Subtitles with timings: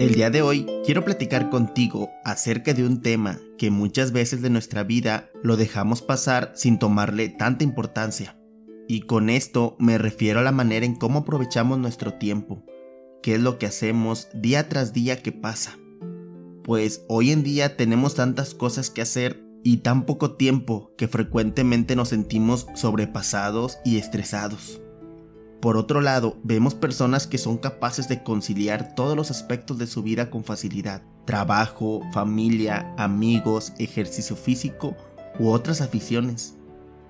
[0.00, 4.48] El día de hoy quiero platicar contigo acerca de un tema que muchas veces de
[4.48, 8.34] nuestra vida lo dejamos pasar sin tomarle tanta importancia.
[8.88, 12.64] Y con esto me refiero a la manera en cómo aprovechamos nuestro tiempo,
[13.22, 15.78] qué es lo que hacemos día tras día que pasa.
[16.64, 21.94] Pues hoy en día tenemos tantas cosas que hacer y tan poco tiempo que frecuentemente
[21.94, 24.80] nos sentimos sobrepasados y estresados.
[25.60, 30.02] Por otro lado, vemos personas que son capaces de conciliar todos los aspectos de su
[30.02, 31.02] vida con facilidad.
[31.26, 34.96] Trabajo, familia, amigos, ejercicio físico
[35.38, 36.56] u otras aficiones.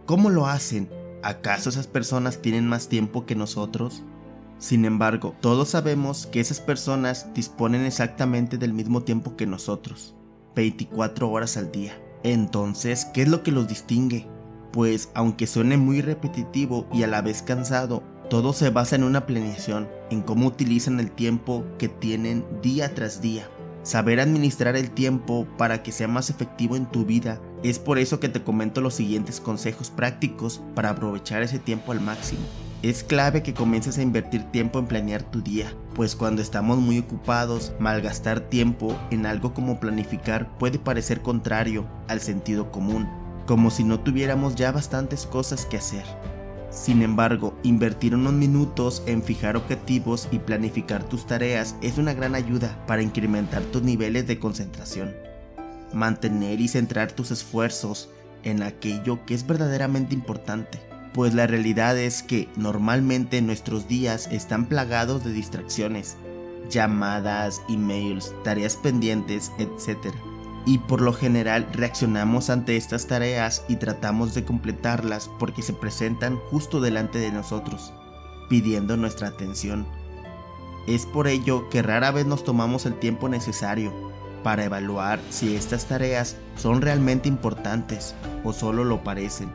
[0.05, 0.91] ¿Cómo lo hacen?
[1.23, 4.03] ¿Acaso esas personas tienen más tiempo que nosotros?
[4.59, 10.15] Sin embargo, todos sabemos que esas personas disponen exactamente del mismo tiempo que nosotros,
[10.57, 11.97] 24 horas al día.
[12.25, 14.27] Entonces, ¿qué es lo que los distingue?
[14.73, 19.27] Pues aunque suene muy repetitivo y a la vez cansado, todo se basa en una
[19.27, 23.51] planeación, en cómo utilizan el tiempo que tienen día tras día.
[23.83, 28.21] Saber administrar el tiempo para que sea más efectivo en tu vida es por eso
[28.21, 32.43] que te comento los siguientes consejos prácticos para aprovechar ese tiempo al máximo.
[32.83, 37.01] Es clave que comiences a invertir tiempo en planear tu día, pues cuando estamos muy
[37.01, 43.09] ocupados, malgastar tiempo en algo como planificar puede parecer contrario al sentido común,
[43.47, 46.05] como si no tuviéramos ya bastantes cosas que hacer.
[46.71, 52.37] Sin embargo, invertir unos minutos en fijar objetivos y planificar tus tareas es una gran
[52.37, 55.13] ayuda para incrementar tus niveles de concentración.
[55.93, 58.09] Mantener y centrar tus esfuerzos
[58.45, 60.79] en aquello que es verdaderamente importante,
[61.13, 66.17] pues la realidad es que normalmente nuestros días están plagados de distracciones,
[66.71, 70.15] llamadas, emails, tareas pendientes, etc
[70.67, 76.37] y por lo general reaccionamos ante estas tareas y tratamos de completarlas porque se presentan
[76.51, 77.93] justo delante de nosotros,
[78.49, 79.87] pidiendo nuestra atención.
[80.87, 83.93] Es por ello que rara vez nos tomamos el tiempo necesario
[84.43, 88.15] para evaluar si estas tareas son realmente importantes
[88.45, 89.51] o solo lo parecen.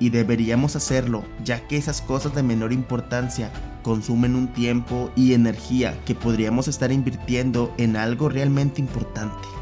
[0.00, 3.50] Y deberíamos hacerlo, ya que esas cosas de menor importancia
[3.82, 9.57] consumen un tiempo y energía que podríamos estar invirtiendo en algo realmente importante.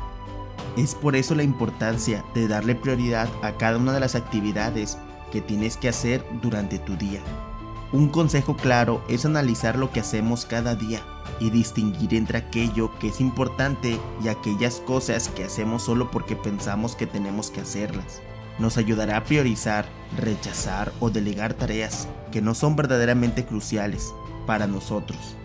[0.76, 4.98] Es por eso la importancia de darle prioridad a cada una de las actividades
[5.32, 7.20] que tienes que hacer durante tu día.
[7.92, 11.00] Un consejo claro es analizar lo que hacemos cada día
[11.40, 16.94] y distinguir entre aquello que es importante y aquellas cosas que hacemos solo porque pensamos
[16.94, 18.20] que tenemos que hacerlas.
[18.58, 19.86] Nos ayudará a priorizar,
[20.18, 24.12] rechazar o delegar tareas que no son verdaderamente cruciales
[24.46, 25.36] para nosotros,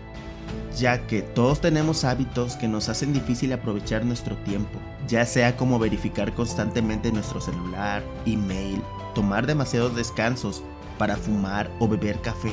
[0.78, 5.78] ya que todos tenemos hábitos que nos hacen difícil aprovechar nuestro tiempo ya sea como
[5.78, 8.82] verificar constantemente nuestro celular, email,
[9.14, 10.62] tomar demasiados descansos
[10.98, 12.52] para fumar o beber café,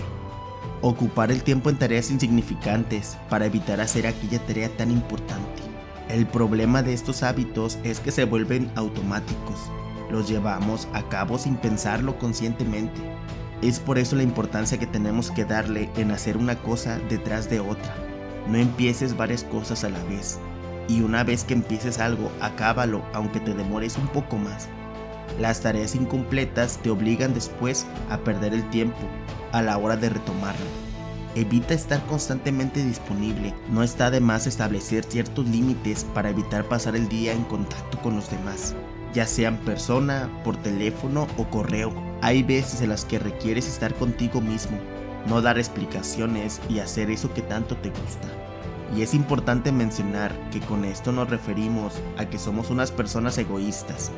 [0.82, 5.62] ocupar el tiempo en tareas insignificantes para evitar hacer aquella tarea tan importante.
[6.10, 9.60] El problema de estos hábitos es que se vuelven automáticos,
[10.10, 13.00] los llevamos a cabo sin pensarlo conscientemente.
[13.62, 17.60] Es por eso la importancia que tenemos que darle en hacer una cosa detrás de
[17.60, 18.09] otra.
[18.50, 20.40] No empieces varias cosas a la vez,
[20.88, 24.68] y una vez que empieces algo, acábalo aunque te demores un poco más.
[25.40, 28.98] Las tareas incompletas te obligan después a perder el tiempo
[29.52, 30.66] a la hora de retomarlo.
[31.36, 37.08] Evita estar constantemente disponible, no está de más establecer ciertos límites para evitar pasar el
[37.08, 38.74] día en contacto con los demás,
[39.14, 41.94] ya sean persona, por teléfono o correo.
[42.22, 44.80] Hay veces en las que requieres estar contigo mismo,
[45.28, 48.28] no dar explicaciones y hacer eso que tanto te gusta.
[48.96, 54.12] Y es importante mencionar que con esto nos referimos a que somos unas personas egoístas,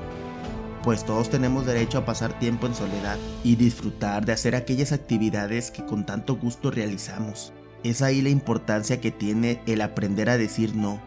[0.84, 5.70] pues todos tenemos derecho a pasar tiempo en soledad y disfrutar de hacer aquellas actividades
[5.70, 7.54] que con tanto gusto realizamos.
[7.84, 11.00] Es ahí la importancia que tiene el aprender a decir no.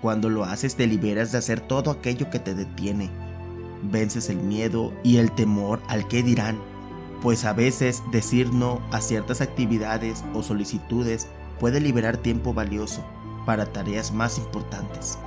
[0.00, 3.10] Cuando lo haces te liberas de hacer todo aquello que te detiene.
[3.82, 6.60] Vences el miedo y el temor al que dirán,
[7.26, 11.26] pues a veces decir no a ciertas actividades o solicitudes
[11.58, 13.04] puede liberar tiempo valioso
[13.44, 15.18] para tareas más importantes.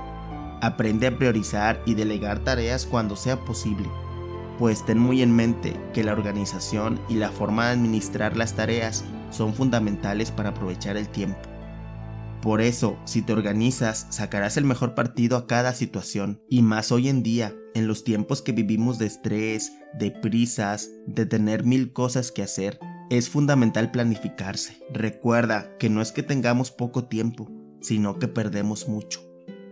[0.62, 3.86] Aprende a priorizar y delegar tareas cuando sea posible,
[4.58, 9.04] pues ten muy en mente que la organización y la forma de administrar las tareas
[9.30, 11.49] son fundamentales para aprovechar el tiempo.
[12.42, 17.10] Por eso, si te organizas, sacarás el mejor partido a cada situación, y más hoy
[17.10, 22.32] en día, en los tiempos que vivimos de estrés, de prisas, de tener mil cosas
[22.32, 24.78] que hacer, es fundamental planificarse.
[24.90, 27.50] Recuerda que no es que tengamos poco tiempo,
[27.82, 29.20] sino que perdemos mucho.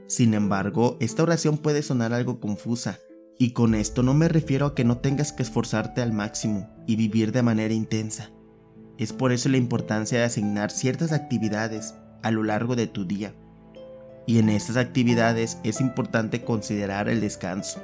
[0.06, 2.98] Sin embargo, esta oración puede sonar algo confusa,
[3.38, 6.96] y con esto no me refiero a que no tengas que esforzarte al máximo y
[6.96, 8.30] vivir de manera intensa.
[8.98, 13.34] Es por eso la importancia de asignar ciertas actividades a lo largo de tu día.
[14.26, 17.82] Y en estas actividades es importante considerar el descanso.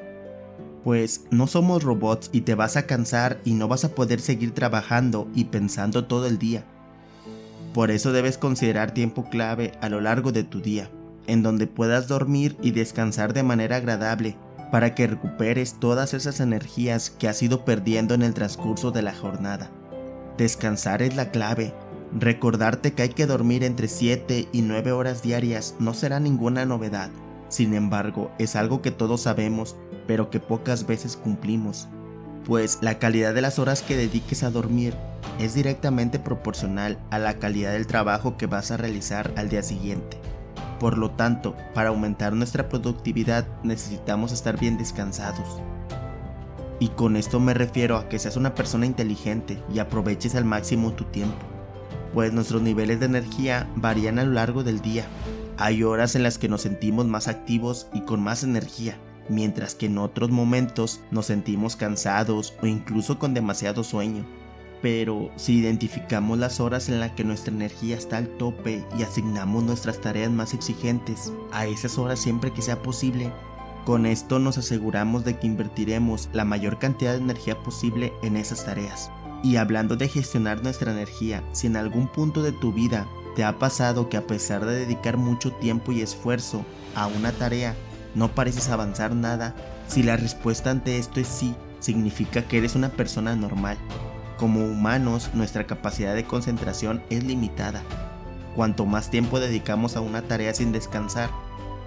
[0.83, 4.53] Pues no somos robots y te vas a cansar y no vas a poder seguir
[4.53, 6.65] trabajando y pensando todo el día.
[7.73, 10.91] Por eso debes considerar tiempo clave a lo largo de tu día,
[11.27, 14.37] en donde puedas dormir y descansar de manera agradable
[14.71, 19.15] para que recuperes todas esas energías que has ido perdiendo en el transcurso de la
[19.15, 19.71] jornada.
[20.37, 21.73] Descansar es la clave.
[22.13, 27.11] Recordarte que hay que dormir entre 7 y 9 horas diarias no será ninguna novedad.
[27.49, 31.89] Sin embargo, es algo que todos sabemos pero que pocas veces cumplimos,
[32.45, 34.95] pues la calidad de las horas que dediques a dormir
[35.39, 40.19] es directamente proporcional a la calidad del trabajo que vas a realizar al día siguiente.
[40.79, 45.61] Por lo tanto, para aumentar nuestra productividad necesitamos estar bien descansados.
[46.81, 50.93] Y con esto me refiero a que seas una persona inteligente y aproveches al máximo
[50.93, 51.47] tu tiempo,
[52.15, 55.05] pues nuestros niveles de energía varían a lo largo del día.
[55.59, 58.97] Hay horas en las que nos sentimos más activos y con más energía,
[59.29, 64.25] mientras que en otros momentos nos sentimos cansados o incluso con demasiado sueño.
[64.81, 69.65] Pero si identificamos las horas en las que nuestra energía está al tope y asignamos
[69.65, 73.33] nuestras tareas más exigentes a esas horas siempre que sea posible,
[73.85, 78.65] con esto nos aseguramos de que invertiremos la mayor cantidad de energía posible en esas
[78.65, 79.11] tareas.
[79.45, 83.07] Y hablando de gestionar nuestra energía, si en algún punto de tu vida
[83.37, 86.65] te ha pasado que a pesar de dedicar mucho tiempo y esfuerzo
[86.95, 87.75] a una tarea,
[88.15, 89.55] no pareces avanzar nada,
[89.87, 93.77] si la respuesta ante esto es sí, significa que eres una persona normal.
[94.39, 97.83] Como humanos, nuestra capacidad de concentración es limitada.
[98.57, 101.29] Cuanto más tiempo dedicamos a una tarea sin descansar,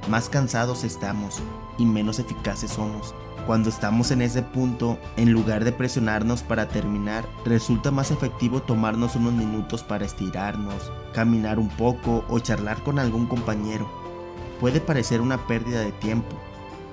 [0.10, 1.40] más cansados estamos
[1.78, 3.14] y menos eficaces somos.
[3.46, 9.16] Cuando estamos en ese punto, en lugar de presionarnos para terminar, resulta más efectivo tomarnos
[9.16, 13.90] unos minutos para estirarnos, caminar un poco o charlar con algún compañero.
[14.60, 16.36] Puede parecer una pérdida de tiempo,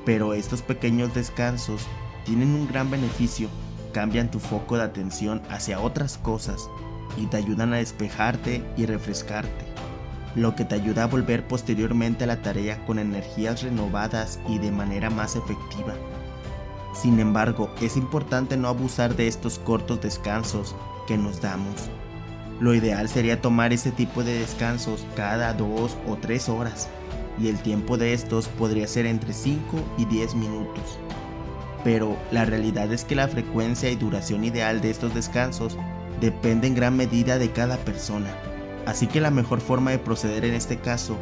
[0.04, 1.82] pero estos pequeños descansos
[2.24, 3.48] tienen un gran beneficio,
[3.92, 6.70] cambian tu foco de atención hacia otras cosas
[7.16, 9.64] y te ayudan a despejarte y refrescarte,
[10.34, 14.72] lo que te ayuda a volver posteriormente a la tarea con energías renovadas y de
[14.72, 15.94] manera más efectiva.
[16.94, 20.74] Sin embargo, es importante no abusar de estos cortos descansos
[21.06, 21.90] que nos damos.
[22.60, 26.88] Lo ideal sería tomar este tipo de descansos cada dos o tres horas
[27.38, 30.98] y el tiempo de estos podría ser entre 5 y 10 minutos.
[31.82, 35.76] Pero la realidad es que la frecuencia y duración ideal de estos descansos
[36.20, 38.30] depende en gran medida de cada persona.
[38.86, 41.16] Así que la mejor forma de proceder en este caso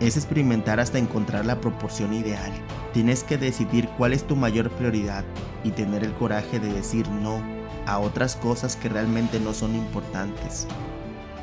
[0.00, 2.52] es experimentar hasta encontrar la proporción ideal.
[2.92, 5.24] Tienes que decidir cuál es tu mayor prioridad
[5.62, 7.42] y tener el coraje de decir no
[7.86, 10.66] a otras cosas que realmente no son importantes.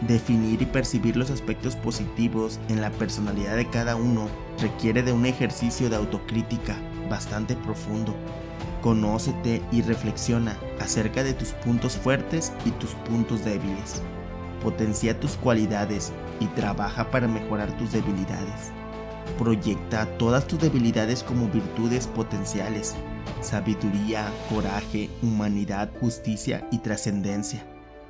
[0.07, 4.27] Definir y percibir los aspectos positivos en la personalidad de cada uno
[4.59, 6.75] requiere de un ejercicio de autocrítica
[7.09, 8.15] bastante profundo.
[8.81, 14.01] Conócete y reflexiona acerca de tus puntos fuertes y tus puntos débiles.
[14.67, 16.11] Potencia tus cualidades
[16.41, 18.73] y trabaja para mejorar tus debilidades.
[19.39, 22.93] Proyecta todas tus debilidades como virtudes potenciales.
[23.39, 27.65] Sabiduría, coraje, humanidad, justicia y trascendencia.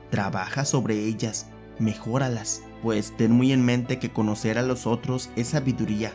[0.10, 1.46] Trabaja sobre ellas
[1.78, 6.12] mejóralas, pues ten muy en mente que conocer a los otros es sabiduría,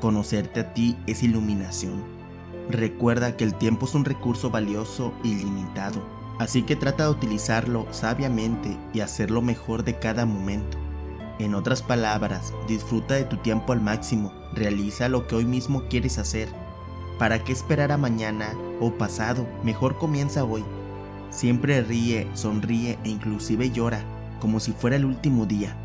[0.00, 2.02] conocerte a ti es iluminación.
[2.70, 6.02] Recuerda que el tiempo es un recurso valioso y limitado,
[6.42, 10.76] así que trata de utilizarlo sabiamente y hacerlo mejor de cada momento.
[11.38, 16.18] En otras palabras, disfruta de tu tiempo al máximo, realiza lo que hoy mismo quieres
[16.18, 16.48] hacer.
[17.16, 19.46] ¿Para qué esperar a mañana o pasado?
[19.62, 20.64] Mejor comienza hoy.
[21.30, 24.04] Siempre ríe, sonríe e inclusive llora
[24.40, 25.76] como si fuera el último día.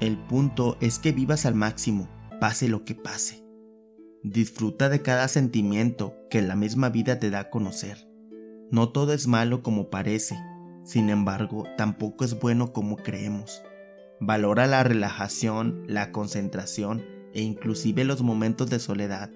[0.00, 2.08] El punto es que vivas al máximo,
[2.40, 3.44] pase lo que pase.
[4.22, 8.11] Disfruta de cada sentimiento que la misma vida te da a conocer.
[8.72, 10.34] No todo es malo como parece,
[10.82, 13.62] sin embargo, tampoco es bueno como creemos.
[14.18, 19.30] Valora la relajación, la concentración e inclusive los momentos de soledad.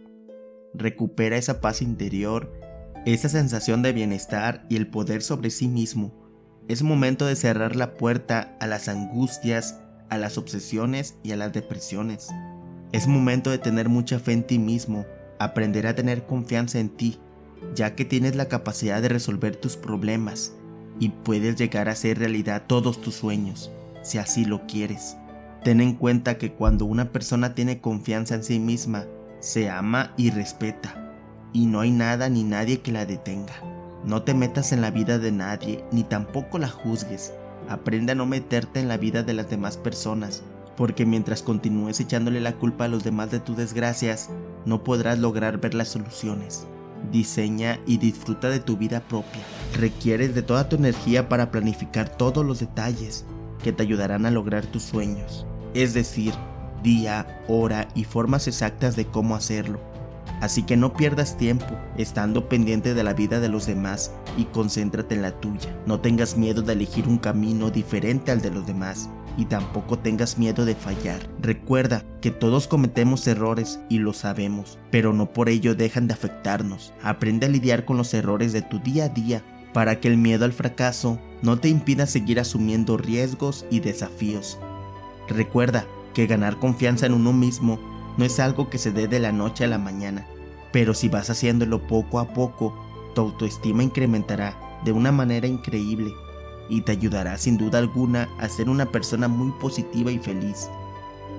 [0.73, 2.51] Recupera esa paz interior,
[3.05, 6.15] esa sensación de bienestar y el poder sobre sí mismo
[6.67, 9.79] es momento de cerrar la puerta a las angustias,
[10.09, 12.29] a las obsesiones y a las depresiones.
[12.93, 15.05] Es momento de tener mucha fe en ti mismo,
[15.39, 17.21] aprender a tener confianza en ti,
[17.75, 20.55] ya que tienes la capacidad de resolver tus problemas
[20.99, 23.71] y puedes llegar a hacer realidad todos tus sueños,
[24.03, 25.17] si así lo quieres.
[25.63, 29.05] Ten en cuenta que cuando una persona tiene confianza en sí misma,
[29.41, 31.13] se ama y respeta,
[31.53, 33.55] y no hay nada ni nadie que la detenga.
[34.05, 37.33] No te metas en la vida de nadie, ni tampoco la juzgues.
[37.69, 40.43] Aprende a no meterte en la vida de las demás personas,
[40.77, 44.31] porque mientras continúes echándole la culpa a los demás de tus desgracias,
[44.65, 46.67] no podrás lograr ver las soluciones.
[47.13, 49.43] Diseña y disfruta de tu vida propia.
[49.79, 53.25] Requieres de toda tu energía para planificar todos los detalles
[53.63, 55.47] que te ayudarán a lograr tus sueños.
[55.75, 56.35] Es decir,
[56.83, 59.81] día, hora y formas exactas de cómo hacerlo.
[60.41, 65.15] Así que no pierdas tiempo estando pendiente de la vida de los demás y concéntrate
[65.15, 65.75] en la tuya.
[65.87, 70.39] No tengas miedo de elegir un camino diferente al de los demás y tampoco tengas
[70.39, 71.29] miedo de fallar.
[71.41, 76.93] Recuerda que todos cometemos errores y lo sabemos, pero no por ello dejan de afectarnos.
[77.03, 80.45] Aprende a lidiar con los errores de tu día a día para que el miedo
[80.45, 84.59] al fracaso no te impida seguir asumiendo riesgos y desafíos.
[85.29, 87.79] Recuerda que ganar confianza en uno mismo
[88.17, 90.27] no es algo que se dé de la noche a la mañana,
[90.73, 92.75] pero si vas haciéndolo poco a poco,
[93.15, 96.11] tu autoestima incrementará de una manera increíble
[96.69, 100.69] y te ayudará sin duda alguna a ser una persona muy positiva y feliz.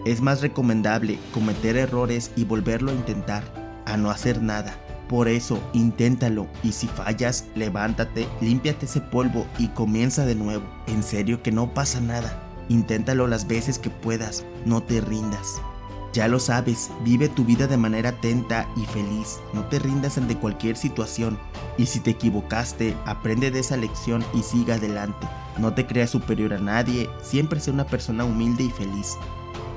[0.06, 3.44] Es más recomendable cometer errores y volverlo a intentar,
[3.86, 4.78] a no hacer nada.
[5.10, 10.66] Por eso, inténtalo y si fallas, levántate, límpiate ese polvo y comienza de nuevo.
[10.88, 12.44] En serio que no pasa nada.
[12.70, 15.62] Inténtalo las veces que puedas, no te rindas.
[16.14, 20.38] Ya lo sabes, vive tu vida de manera atenta y feliz, no te rindas ante
[20.38, 21.38] cualquier situación
[21.78, 25.28] y si te equivocaste, aprende de esa lección y siga adelante.
[25.58, 29.18] No te creas superior a nadie, siempre sé una persona humilde y feliz.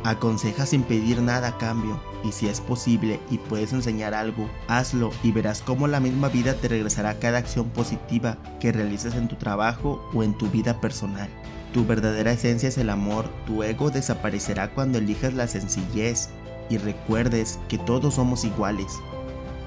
[0.03, 5.11] Aconseja sin pedir nada a cambio y si es posible y puedes enseñar algo, hazlo
[5.23, 9.37] y verás cómo la misma vida te regresará cada acción positiva que realices en tu
[9.37, 11.29] trabajo o en tu vida personal.
[11.73, 16.29] Tu verdadera esencia es el amor, tu ego desaparecerá cuando elijas la sencillez
[16.69, 18.99] y recuerdes que todos somos iguales.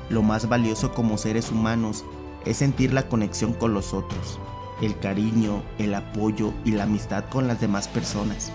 [0.09, 2.03] Lo más valioso como seres humanos
[2.45, 4.37] es sentir la conexión con los otros,
[4.81, 8.51] el cariño, el apoyo y la amistad con las demás personas.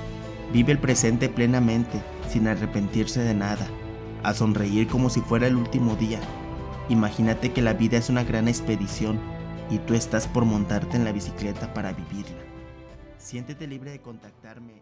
[0.53, 3.67] Vive el presente plenamente, sin arrepentirse de nada,
[4.25, 6.21] a sonreír como si fuera el último día.
[6.91, 9.19] Imagínate que la vida es una gran expedición
[9.71, 12.38] y tú estás por montarte en la bicicleta para vivirla.
[13.29, 14.81] Siéntete libre de contactarme